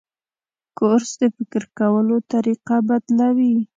کورس 0.77 1.09
د 1.21 1.23
فکر 1.37 1.63
کولو 1.79 2.15
طریقه 2.33 2.75
بدلوي. 2.87 3.55